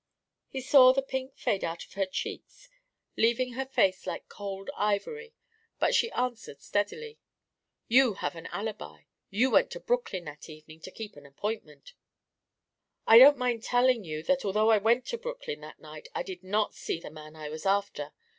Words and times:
He 0.49 0.61
saw 0.61 0.93
the 0.93 1.03
pink 1.03 1.37
fade 1.37 1.63
out 1.63 1.85
of 1.85 1.93
her 1.93 2.07
cheeks, 2.07 2.69
leaving 3.17 3.53
her 3.53 3.67
face 3.67 4.07
like 4.07 4.27
cold 4.27 4.71
ivory, 4.75 5.35
but 5.77 5.93
she 5.93 6.09
answered 6.13 6.59
steadily: 6.59 7.19
"You 7.87 8.15
have 8.15 8.33
your 8.33 8.47
alibi. 8.51 9.03
You 9.29 9.51
went 9.51 9.69
to 9.73 9.79
Brooklyn 9.79 10.25
that 10.25 10.49
evening 10.49 10.79
to 10.79 10.89
keep 10.91 11.15
an 11.17 11.27
appointment." 11.27 11.93
"I 13.05 13.19
don't 13.19 13.37
mind 13.37 13.61
telling 13.61 14.03
you 14.03 14.23
that 14.23 14.43
although 14.43 14.71
I 14.71 14.79
went 14.79 15.05
to 15.05 15.19
Brooklyn 15.19 15.61
that 15.61 15.79
night 15.79 16.07
I 16.15 16.23
did 16.23 16.41
not 16.43 16.73
see 16.73 16.99
the 16.99 17.11
man 17.11 17.35
I 17.35 17.49
was 17.49 17.67
after. 17.67 18.11